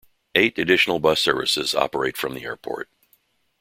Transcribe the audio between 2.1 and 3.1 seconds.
from the airport.